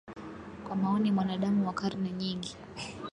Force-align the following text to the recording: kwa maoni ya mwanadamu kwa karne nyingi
kwa 0.63 0.75
maoni 0.75 1.07
ya 1.07 1.13
mwanadamu 1.13 1.63
kwa 1.63 1.73
karne 1.73 2.11
nyingi 2.11 2.57